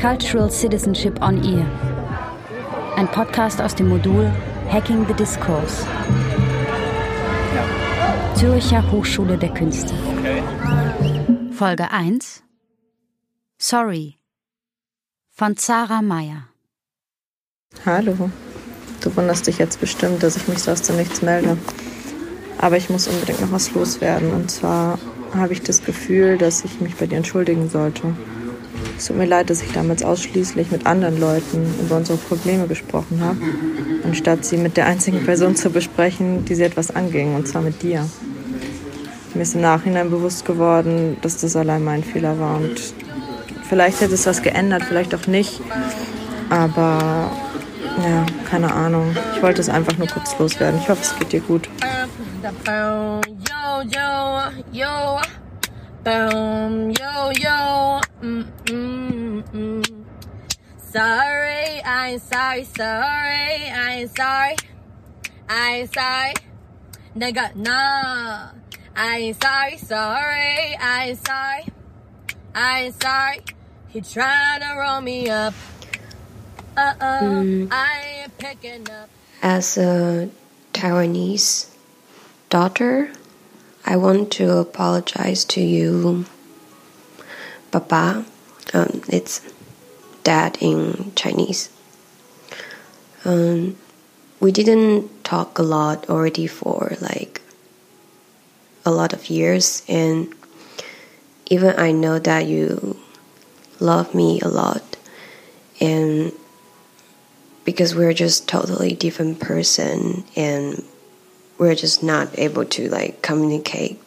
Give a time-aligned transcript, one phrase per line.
[0.00, 1.66] Cultural Citizenship on Ear.
[2.94, 4.30] Ein Podcast aus dem Modul
[4.70, 5.84] Hacking the Discourse.
[8.36, 9.92] Zürcher Hochschule der Künste.
[11.50, 12.44] Folge 1
[13.58, 14.20] Sorry
[15.32, 16.46] von Zara Meyer.
[17.84, 18.30] Hallo.
[19.00, 21.58] Du wunderst dich jetzt bestimmt, dass ich mich so aus dem Nichts melde.
[22.58, 24.32] Aber ich muss unbedingt noch was loswerden.
[24.32, 24.96] Und zwar
[25.34, 28.14] habe ich das Gefühl, dass ich mich bei dir entschuldigen sollte.
[28.96, 33.20] Es tut mir leid, dass ich damals ausschließlich mit anderen Leuten über unsere Probleme gesprochen
[33.20, 33.38] habe,
[34.04, 37.82] anstatt sie mit der einzigen Person zu besprechen, die sie etwas anging, und zwar mit
[37.82, 38.08] dir.
[39.34, 42.80] Mir ist im Nachhinein bewusst geworden, dass das allein mein Fehler war und
[43.68, 45.60] vielleicht hätte es was geändert, vielleicht auch nicht.
[46.50, 47.30] Aber
[48.02, 49.16] ja, keine Ahnung.
[49.34, 50.80] Ich wollte es einfach nur kurz loswerden.
[50.80, 51.68] Ich hoffe, es geht dir gut.
[52.66, 53.20] Yo,
[53.84, 54.40] yo,
[54.72, 55.20] yo.
[56.04, 58.07] Yo, yo.
[58.20, 60.04] Mm, mm, mm.
[60.90, 64.56] Sorry, I ain't sorry, sorry, I ain't sorry.
[65.48, 66.32] I ain't sorry.
[67.16, 68.48] Nigga, nah.
[68.96, 71.64] I ain't sorry, sorry, I ain't sorry.
[72.54, 73.40] I ain't sorry.
[73.88, 75.54] He trying to roll me up.
[76.76, 77.68] Uh-oh, mm.
[77.70, 79.08] I ain't picking up.
[79.42, 80.28] As a
[80.72, 81.72] Taiwanese
[82.50, 83.12] daughter,
[83.86, 86.26] I want to apologize to you,
[87.70, 88.24] Papa.
[88.74, 89.40] Um, it's
[90.24, 91.70] dad in Chinese.
[93.24, 93.76] Um,
[94.40, 97.42] we didn't talk a lot already for like
[98.84, 100.34] a lot of years, and
[101.46, 102.98] even I know that you
[103.80, 104.96] love me a lot,
[105.80, 106.32] and
[107.68, 110.82] because we're just totally different person and
[111.58, 114.00] we're just not able to like communicate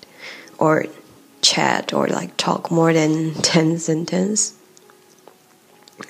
[0.58, 0.88] or
[1.42, 4.54] chat or like talk more than 10 sentences.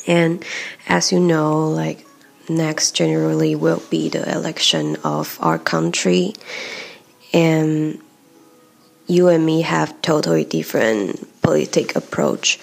[0.07, 0.43] And
[0.87, 2.05] as you know like
[2.49, 6.33] next generally will be the election of our country.
[7.33, 7.99] And
[9.07, 12.59] you and me have totally different politic approach.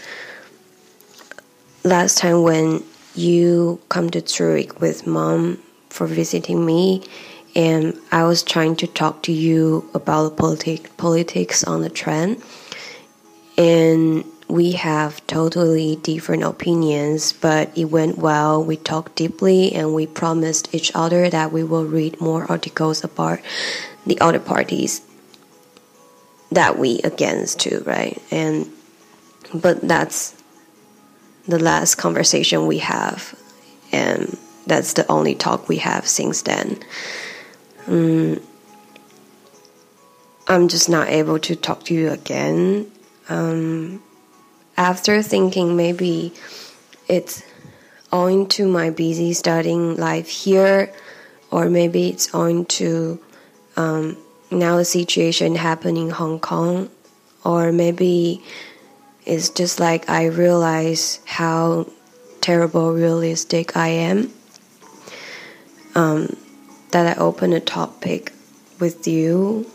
[1.84, 2.82] Last time when
[3.14, 7.04] you come to Zurich with mom for visiting me
[7.54, 12.42] and I was trying to talk to you about politic, politics on the trend.
[13.56, 18.62] And we have totally different opinions, but it went well.
[18.64, 23.40] We talked deeply and we promised each other that we will read more articles about
[24.06, 25.02] the other parties
[26.50, 28.22] that we against too, right?
[28.30, 28.70] And
[29.52, 30.40] but that's
[31.46, 33.34] the last conversation we have
[33.92, 34.36] and
[34.66, 36.78] that's the only talk we have since then.
[37.88, 38.40] Um,
[40.46, 42.90] I'm just not able to talk to you again.
[43.28, 44.02] Um,
[44.76, 46.32] after thinking maybe
[47.08, 47.42] it's
[48.12, 50.92] owing to my busy studying life here,
[51.50, 53.18] or maybe it's owing to
[53.76, 54.16] um,
[54.50, 56.90] now the situation happening in Hong Kong,
[57.44, 58.42] or maybe
[59.26, 61.86] it's just like I realize how
[62.40, 64.32] terrible realistic I am.
[65.94, 66.36] Um,
[66.90, 68.32] that I open a topic
[68.78, 69.66] with you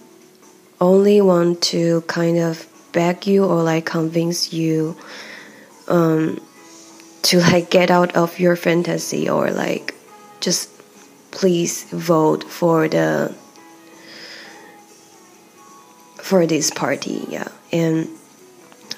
[0.80, 4.96] only want to kind of beg you or like convince you
[5.88, 6.40] um,
[7.24, 9.96] to like get out of your fantasy or like
[10.42, 10.70] just
[11.32, 13.34] please vote for the
[16.18, 18.08] for this party yeah and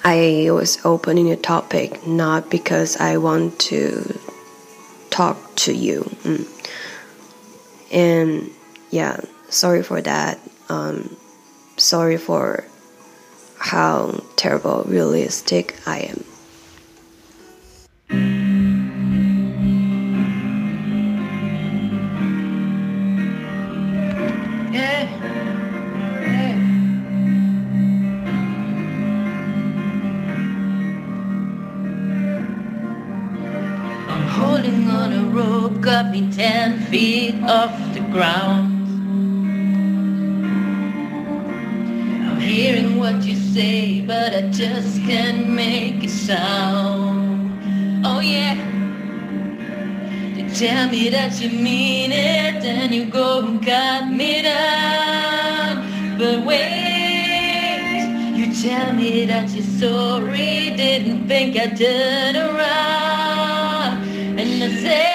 [0.04, 4.20] i was opening a topic not because i want to
[5.10, 6.46] talk to you mm.
[7.96, 8.52] And
[8.92, 10.38] yeah, sorry for that.
[10.68, 11.16] Um,
[11.78, 12.66] sorry for
[13.58, 16.24] how terrible realistic I am.
[34.36, 37.85] Holding on a rope got me ten feet off
[38.16, 38.88] ground.
[42.28, 47.52] I'm hearing what you say, but I just can't make it sound.
[48.06, 48.56] Oh yeah.
[50.34, 55.74] You tell me that you mean it, then you go and cut me down.
[56.18, 63.94] But wait, you tell me that you're sorry, didn't think I'd turn around.
[64.40, 65.15] And I say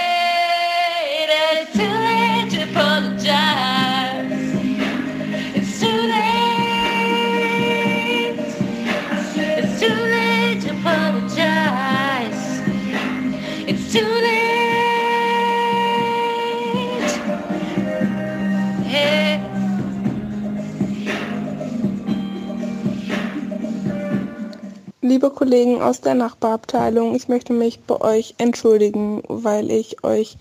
[25.10, 30.38] liebe Kollegen aus der Nachbarabteilung, ich möchte mich bei euch entschuldigen, weil ich euch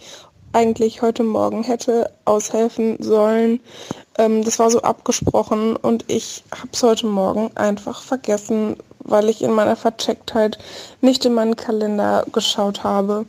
[0.54, 3.62] eigentlich heute Morgen hätte aushelfen sollen.
[4.20, 9.42] Ähm, das war so abgesprochen und ich habe es heute Morgen einfach vergessen, weil ich
[9.42, 10.60] in meiner Verchecktheit
[11.02, 13.26] nicht in meinen Kalender geschaut habe.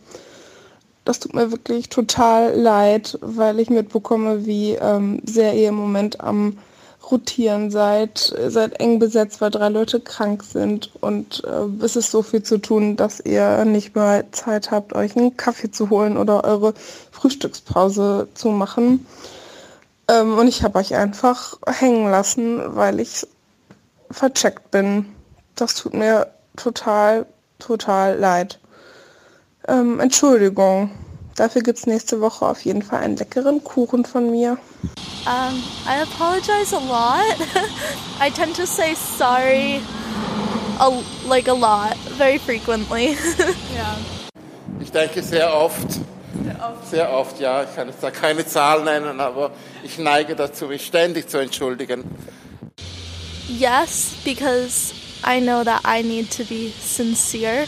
[1.07, 6.21] Das tut mir wirklich total leid, weil ich mitbekomme, wie ähm, sehr ihr im Moment
[6.21, 6.59] am
[7.09, 12.23] rotieren seid, seid eng besetzt, weil drei Leute krank sind und äh, es ist so
[12.23, 16.45] viel zu tun, dass ihr nicht mehr Zeit habt, euch einen Kaffee zu holen oder
[16.45, 16.75] eure
[17.11, 19.07] Frühstückspause zu machen.
[20.09, 23.27] Ähm, und ich habe euch einfach hängen lassen, weil ich
[24.11, 25.07] vercheckt bin.
[25.55, 27.27] Das tut mir total,
[27.59, 28.59] total leid.
[29.69, 30.91] Ähm, Entschuldigung.
[31.37, 34.59] Dafür gibt es nächste Woche auf jeden Fall einen leckeren Kuchen von mir.
[35.27, 37.37] Um, I apologize a lot.
[38.21, 39.81] I tend to say sorry
[40.81, 40.91] a,
[41.27, 43.17] like a lot, very frequently.
[43.77, 43.97] ja.
[44.81, 45.93] Ich denke sehr oft.
[46.43, 46.91] Sehr oft.
[46.91, 47.63] Sehr oft, ja.
[47.65, 49.51] Ich kann jetzt da keine Zahl nennen, aber
[49.85, 52.05] ich neige dazu, mich ständig zu entschuldigen.
[53.49, 54.95] Yes, because
[55.25, 57.67] I know that I need to be sincere.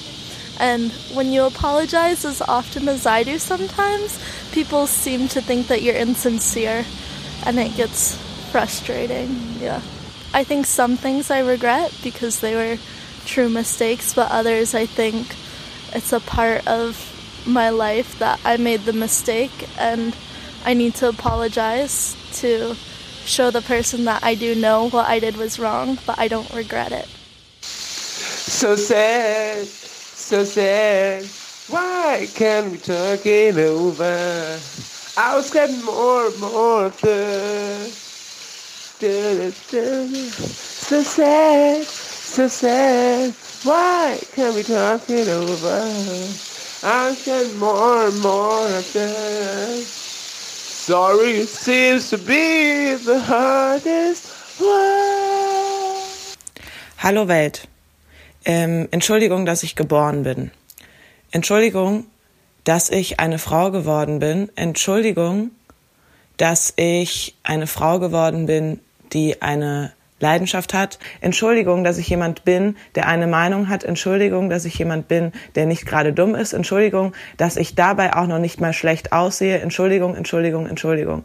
[0.63, 4.17] And when you apologize as often as I do sometimes,
[4.53, 6.85] people seem to think that you're insincere
[7.45, 8.15] and it gets
[8.53, 9.57] frustrating.
[9.59, 9.83] Yeah.
[10.33, 12.79] I think some things I regret because they were
[13.27, 15.35] true mistakes, but others I think
[15.97, 17.09] it's a part of
[17.45, 20.15] my life that I made the mistake and
[20.65, 22.77] I need to apologize to
[23.25, 26.55] show the person that I do know what I did was wrong, but I don't
[26.55, 27.09] regret it.
[27.63, 29.67] So sad
[30.33, 31.27] so sad.
[31.69, 34.59] Why can't we talk it over?
[35.19, 38.99] I was getting more and more thirst.
[38.99, 43.35] So sad, so sad.
[43.65, 45.83] Why can't we talk it over?
[46.83, 49.87] I was getting more and more thirst.
[50.87, 56.09] Sorry seems to be the hardest one.
[56.97, 57.67] Hallo Welt.
[58.45, 60.51] Ähm, Entschuldigung, dass ich geboren bin.
[61.31, 62.07] Entschuldigung,
[62.65, 64.51] dass ich eine Frau geworden bin.
[64.57, 65.51] Entschuldigung,
[66.37, 68.81] dass ich eine Frau geworden bin,
[69.13, 70.99] die eine Leidenschaft hat.
[71.21, 73.85] Entschuldigung, dass ich jemand bin, der eine Meinung hat.
[73.85, 76.53] Entschuldigung, dass ich jemand bin, der nicht gerade dumm ist.
[76.53, 79.61] Entschuldigung, dass ich dabei auch noch nicht mal schlecht aussehe.
[79.61, 81.25] Entschuldigung, Entschuldigung, Entschuldigung.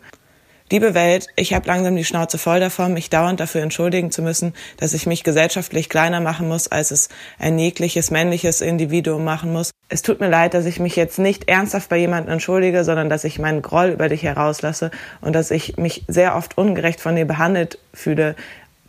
[0.69, 4.53] Liebe Welt, ich habe langsam die Schnauze voll davon, mich dauernd dafür entschuldigen zu müssen,
[4.75, 7.07] dass ich mich gesellschaftlich kleiner machen muss, als es
[7.39, 9.71] ein jegliches männliches Individuum machen muss.
[9.87, 13.23] Es tut mir leid, dass ich mich jetzt nicht ernsthaft bei jemandem entschuldige, sondern dass
[13.23, 14.91] ich meinen Groll über dich herauslasse
[15.21, 18.35] und dass ich mich sehr oft ungerecht von dir behandelt fühle.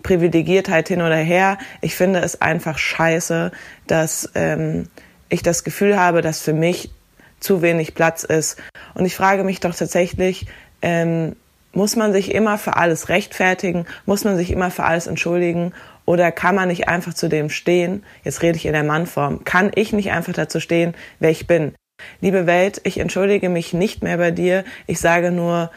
[0.02, 1.58] Privilegiertheit hin oder her.
[1.80, 3.52] Ich finde es einfach scheiße,
[3.86, 4.88] dass ähm,
[5.28, 6.90] ich das Gefühl habe, dass für mich
[7.38, 8.60] zu wenig Platz ist.
[8.94, 10.46] Und ich frage mich doch tatsächlich,
[10.82, 11.36] ähm,
[11.78, 13.86] muss man sich immer für alles rechtfertigen?
[14.04, 15.72] Muss man sich immer für alles entschuldigen?
[16.06, 18.02] Oder kann man nicht einfach zu dem stehen?
[18.24, 19.44] Jetzt rede ich in der Mannform.
[19.44, 21.76] Kann ich nicht einfach dazu stehen, wer ich bin?
[22.20, 24.64] Liebe Welt, ich entschuldige mich nicht mehr bei dir.
[24.88, 25.70] Ich sage nur,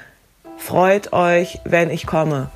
[0.58, 2.50] freut euch, wenn ich komme.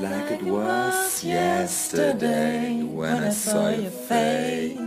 [0.00, 4.78] Like it was yesterday when I saw your face.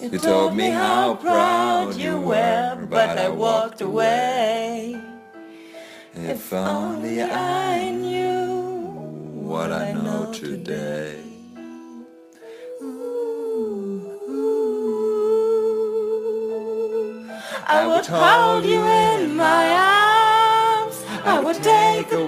[0.00, 5.02] You told me how proud you were, but I walked away.
[6.14, 8.52] If only I knew
[9.50, 11.18] what I know today.
[17.66, 21.02] I would hold you in my arms.
[21.24, 22.25] I would take the.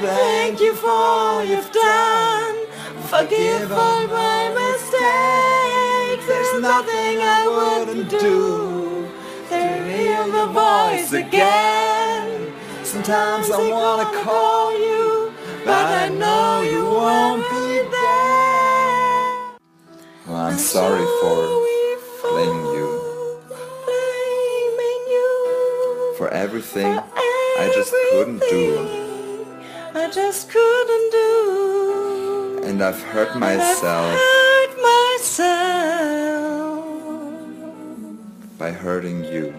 [0.00, 2.66] Thank you for all you've done.
[3.08, 6.24] Forgive all my mistakes.
[6.24, 9.08] There's nothing I wouldn't do
[9.48, 12.52] to hear the voice again.
[12.84, 15.32] Sometimes I wanna call you,
[15.64, 19.24] but I know you won't be there.
[20.28, 21.38] Well, I'm sorry for
[22.22, 22.88] blaming you.
[26.16, 27.00] For everything
[27.58, 28.97] I just couldn't do.
[29.94, 32.60] I just couldn't do.
[32.68, 36.84] And I've hurt myself Hurt myself.
[38.58, 39.54] by hurting you.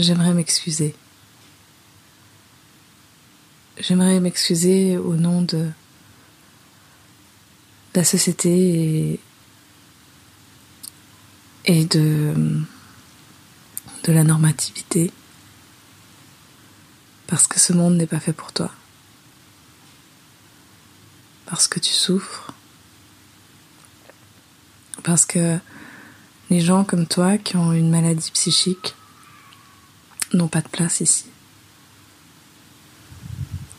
[0.00, 0.94] J'aimerais m'excuser.
[3.78, 5.70] J'aimerais m'excuser au nom de
[7.94, 9.20] la société
[11.64, 12.56] et, de
[14.08, 15.10] la normativité
[17.26, 18.70] parce que ce monde n'est pas fait pour toi.
[21.46, 22.52] Parce que tu souffres.
[25.02, 25.58] Parce que
[26.50, 28.94] les gens comme toi qui ont une maladie psychique
[30.36, 31.26] n'ont pas de place ici.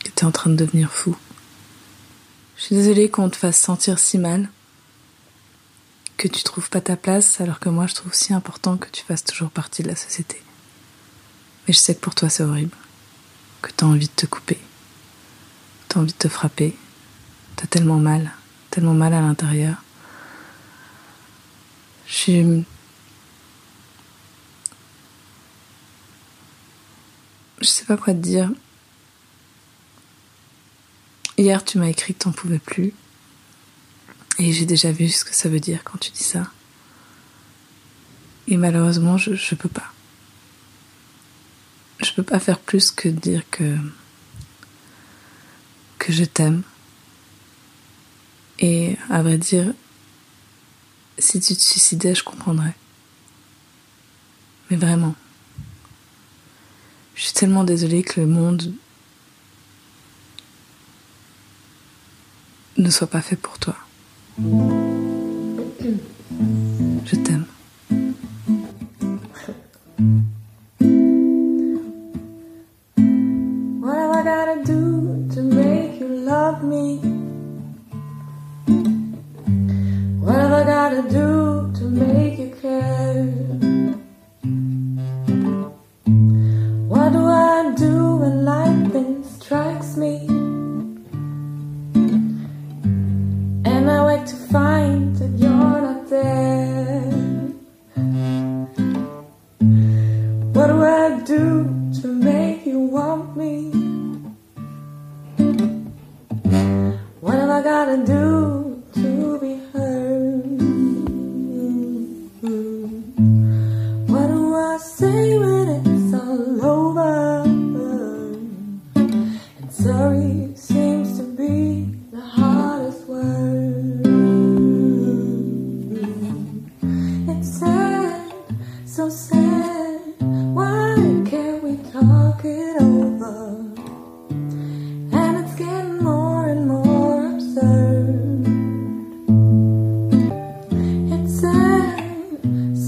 [0.04, 1.16] Que tu es en train de devenir fou.
[2.56, 4.48] Je suis désolée qu'on te fasse sentir si mal.
[6.16, 9.04] Que tu trouves pas ta place alors que moi je trouve si important que tu
[9.04, 10.42] fasses toujours partie de la société.
[11.66, 12.76] Mais je sais que pour toi c'est horrible.
[13.60, 14.58] Que t'as envie de te couper.
[15.88, 16.74] T'as envie de te frapper.
[17.56, 18.32] T'as tellement mal.
[18.70, 19.76] Tellement mal à l'intérieur.
[22.06, 22.64] Je suis.
[27.86, 28.50] Sais pas quoi te dire.
[31.38, 32.92] Hier, tu m'as écrit que t'en pouvais plus.
[34.38, 36.50] Et j'ai déjà vu ce que ça veut dire quand tu dis ça.
[38.48, 39.92] Et malheureusement, je, je peux pas.
[42.02, 43.76] Je peux pas faire plus que dire que.
[45.98, 46.62] que je t'aime.
[48.58, 49.72] Et à vrai dire,
[51.18, 52.74] si tu te suicidais, je comprendrais.
[54.70, 55.14] Mais vraiment.
[57.16, 58.74] Je suis tellement désolée que le monde
[62.76, 63.74] ne soit pas fait pour toi.
[67.06, 67.46] Je t'aime.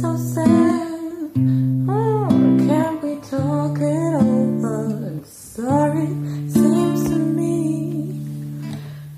[0.01, 1.31] So sad.
[1.89, 2.29] Oh,
[2.69, 4.85] can't we talk it over?
[5.09, 6.07] And sorry
[6.49, 8.21] seems to me,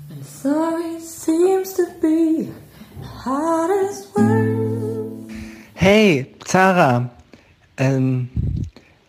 [0.09, 2.49] and sorry seems to be
[2.99, 5.29] the hardest word.
[5.75, 7.11] Hey, Zara,
[7.77, 8.29] ähm,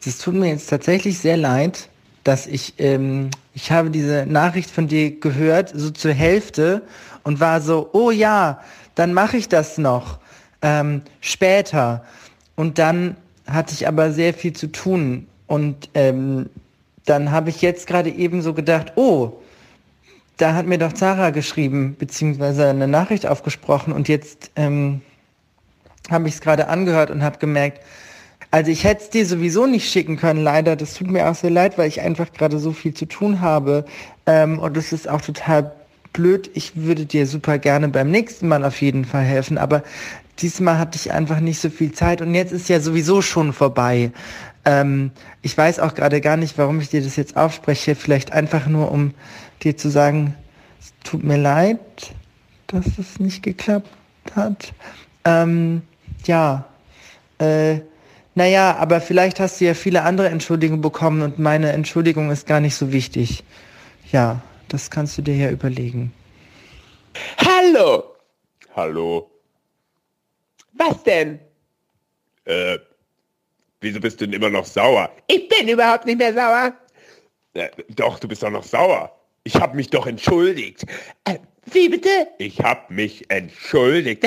[0.04, 1.88] es tut mir jetzt tatsächlich sehr leid,
[2.24, 6.82] dass ich, ähm, ich habe diese Nachricht von dir gehört, so zur Hälfte
[7.24, 8.60] und war so, oh ja,
[8.94, 10.18] dann mache ich das noch
[10.62, 12.04] ähm, später.
[12.56, 13.16] Und dann
[13.46, 16.48] hatte ich aber sehr viel zu tun und ähm,
[17.04, 19.32] dann habe ich jetzt gerade eben so gedacht, oh,
[20.36, 25.02] da hat mir doch Zara geschrieben, beziehungsweise eine Nachricht aufgesprochen und jetzt ähm,
[26.10, 27.80] habe ich es gerade angehört und habe gemerkt,
[28.50, 30.76] also ich hätte es dir sowieso nicht schicken können, leider.
[30.76, 33.86] Das tut mir auch sehr leid, weil ich einfach gerade so viel zu tun habe.
[34.26, 35.72] Ähm, und es ist auch total
[36.12, 36.50] blöd.
[36.52, 39.82] Ich würde dir super gerne beim nächsten Mal auf jeden Fall helfen, aber
[40.38, 44.12] diesmal hatte ich einfach nicht so viel Zeit und jetzt ist ja sowieso schon vorbei.
[44.64, 45.10] Ähm,
[45.42, 47.94] ich weiß auch gerade gar nicht, warum ich dir das jetzt aufspreche.
[47.94, 49.14] Vielleicht einfach nur, um
[49.62, 50.34] dir zu sagen,
[50.80, 51.78] es tut mir leid,
[52.68, 53.88] dass es nicht geklappt
[54.34, 54.72] hat.
[55.24, 55.82] Ähm,
[56.24, 56.66] ja,
[57.38, 57.80] äh,
[58.34, 62.60] naja, aber vielleicht hast du ja viele andere Entschuldigungen bekommen und meine Entschuldigung ist gar
[62.60, 63.44] nicht so wichtig.
[64.10, 66.12] Ja, das kannst du dir ja überlegen.
[67.36, 68.04] Hallo!
[68.74, 69.28] Hallo.
[70.72, 71.38] Was denn?
[72.44, 72.78] Äh,
[73.80, 75.10] wieso bist du denn immer noch sauer?
[75.26, 76.74] Ich bin überhaupt nicht mehr sauer.
[77.54, 79.14] Äh, doch, du bist doch noch sauer.
[79.44, 80.84] Ich habe mich doch entschuldigt.
[81.24, 82.08] Äh, wie bitte?
[82.38, 84.24] Ich habe mich entschuldigt.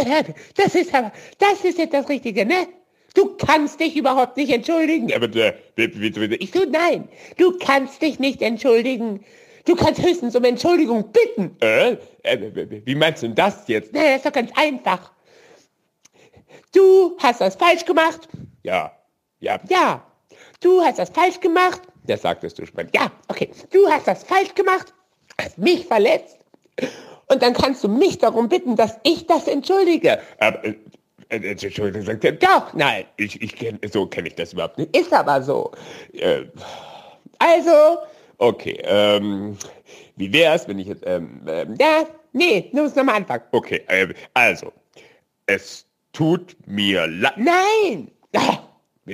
[0.56, 2.68] Das ist aber, das ist jetzt das Richtige, ne?
[3.14, 5.12] Du kannst dich überhaupt nicht entschuldigen.
[5.14, 6.36] Aber äh, bitte, bitte, bitte.
[6.36, 9.24] Ich so, nein, du kannst dich nicht entschuldigen.
[9.66, 11.56] Du kannst höchstens um Entschuldigung bitten.
[11.62, 11.98] Äh?
[12.24, 13.92] äh wie meinst du denn das jetzt?
[13.94, 15.12] Na, das ist doch ganz einfach.
[16.76, 18.28] Du hast das falsch gemacht.
[18.64, 18.92] Ja,
[19.40, 20.06] ja, ja.
[20.60, 21.82] Du hast das falsch gemacht.
[22.06, 22.90] Das sagtest du schon.
[22.94, 23.50] Ja, okay.
[23.72, 24.94] Du hast das falsch gemacht,
[25.40, 26.38] hast mich verletzt.
[27.28, 30.20] Und dann kannst du mich darum bitten, dass ich das entschuldige.
[30.40, 30.76] Aber, äh,
[31.30, 34.96] äh Entschuldigung, sagt er, doch, nein, ich, ich kenn, so kenne ich das überhaupt nicht.
[34.96, 35.72] Ist aber so.
[36.14, 36.44] Äh,
[37.40, 38.00] also,
[38.38, 39.58] okay, ähm,
[40.18, 43.44] wie wär's, wenn ich jetzt, ähm, ähm, ja, nee, nur muss nochmal anfangen.
[43.52, 44.72] Okay, äh, also,
[45.48, 47.38] es tut mir leid.
[47.38, 48.12] Nein!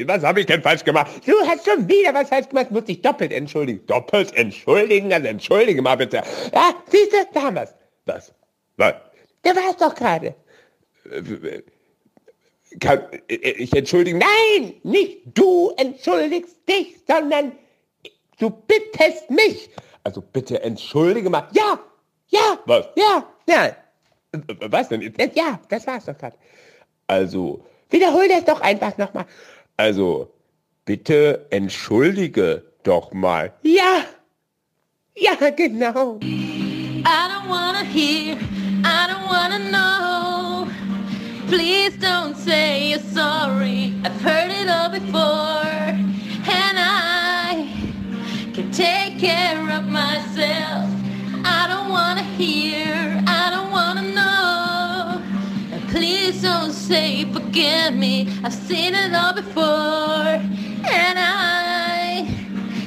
[0.07, 1.11] Was habe ich denn falsch gemacht?
[1.25, 3.85] Du hast schon wieder was falsch gemacht, muss dich doppelt entschuldigen.
[3.87, 5.11] Doppelt entschuldigen?
[5.11, 6.23] Also entschuldige mal bitte.
[6.53, 7.73] Ja, siehst du, da haben wir's.
[8.05, 8.33] Was?
[8.77, 8.93] Was?
[9.43, 10.33] Der war es doch gerade.
[12.79, 14.19] Kann ich entschuldigen?
[14.19, 17.51] Nein, nicht du entschuldigst dich, sondern
[18.39, 19.69] du bittest mich.
[20.03, 21.49] Also bitte entschuldige mal.
[21.51, 21.79] Ja,
[22.29, 22.59] ja.
[22.65, 22.87] Was?
[22.95, 23.75] Ja, ja.
[24.69, 25.13] Was denn?
[25.33, 26.37] Ja, das war's doch gerade.
[27.11, 29.25] Also, wiederhol das doch einfach nochmal.
[29.75, 30.33] Also,
[30.85, 33.51] bitte entschuldige doch mal.
[33.63, 34.05] Ja,
[35.17, 36.19] ja, genau.
[36.21, 38.37] I don't wanna hear,
[38.85, 40.69] I don't wanna know.
[41.49, 43.93] Please don't say you're sorry.
[44.05, 45.67] I've heard it all before.
[46.47, 47.67] And I
[48.53, 50.80] can take care of myself.
[56.41, 58.27] Please say forgive me.
[58.43, 60.41] I've seen it all before.
[60.83, 62.25] And I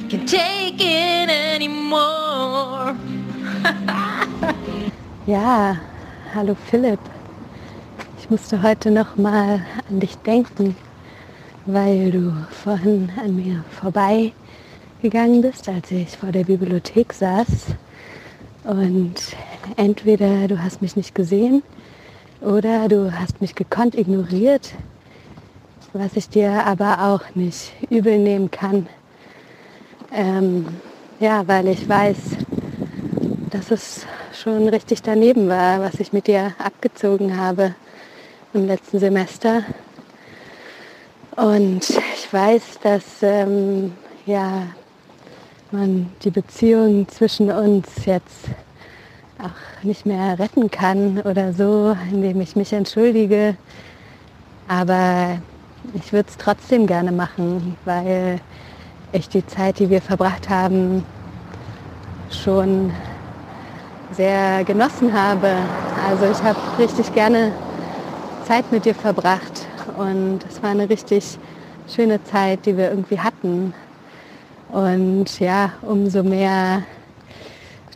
[0.09, 2.95] can take it anymore.
[5.27, 5.75] Ja,
[6.35, 6.99] hallo Philipp.
[8.19, 10.75] Ich musste heute noch mal an dich denken,
[11.65, 12.31] weil du
[12.63, 17.73] vorhin an mir vorbeigegangen bist, als ich vor der Bibliothek saß.
[18.65, 19.15] Und
[19.77, 21.63] entweder du hast mich nicht gesehen
[22.45, 24.71] oder du hast mich gekonnt ignoriert,
[25.93, 28.87] was ich dir aber auch nicht übel nehmen kann.
[30.13, 30.67] Ähm,
[31.19, 32.17] ja, weil ich weiß,
[33.49, 37.73] dass es schon richtig daneben war, was ich mit dir abgezogen habe
[38.53, 39.63] im letzten Semester.
[41.35, 43.93] Und ich weiß, dass ähm,
[44.25, 44.67] ja,
[45.71, 48.49] man die Beziehung zwischen uns jetzt
[49.39, 53.55] auch nicht mehr retten kann oder so, indem ich mich entschuldige.
[54.67, 55.39] Aber
[55.93, 58.39] ich würde es trotzdem gerne machen, weil
[59.11, 61.03] ich die Zeit, die wir verbracht haben,
[62.29, 62.91] schon
[64.11, 65.51] sehr genossen habe.
[66.09, 67.51] Also ich habe richtig gerne
[68.45, 69.67] Zeit mit dir verbracht
[69.97, 71.37] und es war eine richtig
[71.87, 73.73] schöne Zeit, die wir irgendwie hatten.
[74.71, 76.83] Und ja, umso mehr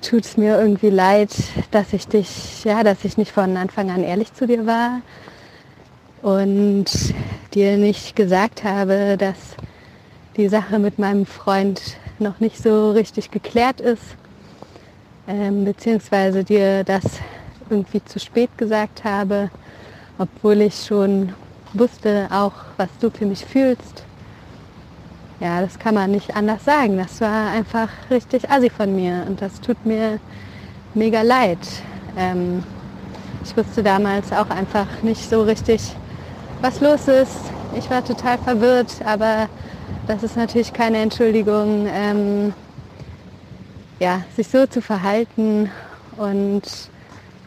[0.01, 1.31] tut es mir irgendwie leid,
[1.71, 5.01] dass ich dich, ja, dass ich nicht von Anfang an ehrlich zu dir war
[6.21, 6.85] und
[7.53, 9.55] dir nicht gesagt habe, dass
[10.37, 11.81] die Sache mit meinem Freund
[12.19, 14.03] noch nicht so richtig geklärt ist
[15.29, 17.03] ähm, beziehungsweise dir das
[17.69, 19.51] irgendwie zu spät gesagt habe,
[20.17, 21.33] obwohl ich schon
[21.73, 24.03] wusste auch, was du für mich fühlst.
[25.39, 26.97] Ja, das kann man nicht anders sagen.
[26.97, 30.19] Das war einfach richtig assi von mir und das tut mir
[30.93, 31.59] mega leid.
[32.17, 32.63] Ähm,
[33.43, 35.81] ich wusste damals auch einfach nicht so richtig,
[36.61, 37.39] was los ist.
[37.77, 39.47] Ich war total verwirrt, aber
[40.07, 41.87] das ist natürlich keine Entschuldigung.
[41.89, 42.53] Ähm,
[43.99, 45.69] ja, sich so zu verhalten
[46.17, 46.63] und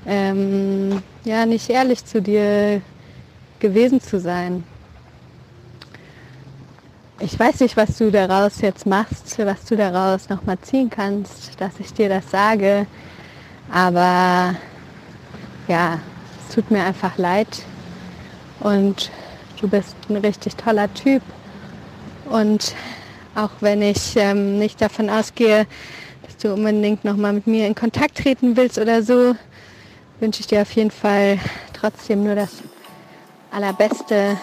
[0.07, 2.81] ähm, ja, nicht ehrlich zu dir
[3.59, 4.64] gewesen zu sein.
[7.24, 11.78] Ich weiß nicht, was du daraus jetzt machst, was du daraus nochmal ziehen kannst, dass
[11.78, 12.87] ich dir das sage.
[13.70, 14.56] Aber
[15.68, 16.00] ja,
[16.40, 17.46] es tut mir einfach leid.
[18.58, 19.12] Und
[19.61, 21.22] du bist ein richtig toller Typ.
[22.28, 22.74] Und
[23.37, 25.68] auch wenn ich ähm, nicht davon ausgehe,
[26.42, 29.37] du unbedingt nochmal mit mir in Kontakt treten willst oder so,
[30.18, 31.38] wünsche ich dir auf jeden Fall
[31.72, 32.50] trotzdem nur das
[33.52, 34.37] Allerbeste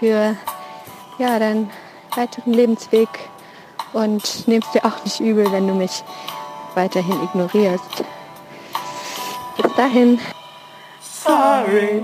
[0.00, 0.36] für
[1.18, 1.70] ja, deinen
[2.16, 3.08] weiteren Lebensweg
[3.92, 6.02] und nimmst dir auch nicht übel, wenn du mich
[6.74, 8.04] weiterhin ignorierst.
[9.56, 10.20] Bis dahin.
[11.00, 12.02] Sorry.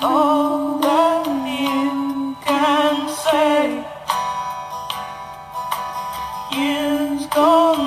[0.00, 3.84] All that you can say.
[6.52, 7.77] years gone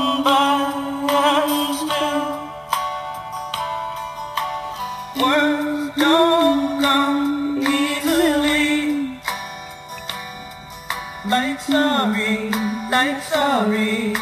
[11.65, 12.50] sorry,
[12.89, 14.13] like sorry.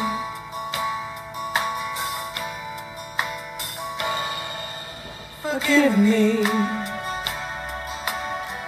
[5.42, 6.40] Forgive me.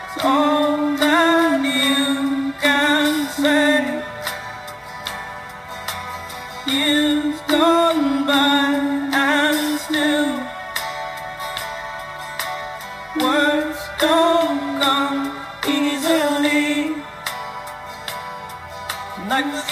[0.04, 0.61] It's all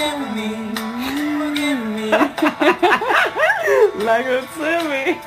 [0.00, 0.48] Forgive me,
[1.38, 2.10] forgive me.
[4.02, 5.20] like a silly.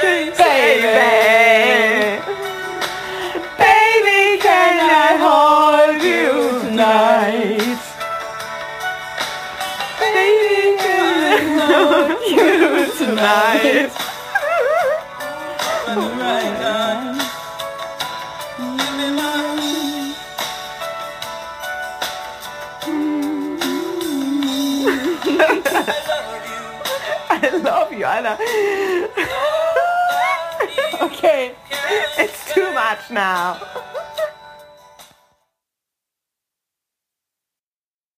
[0.00, 0.38] Baby,
[3.58, 7.80] baby, can I hold you tonight?
[10.00, 14.06] Baby, can I hold you tonight?
[28.00, 28.36] you, I know.
[31.06, 31.54] okay,
[32.18, 33.60] it's too much now.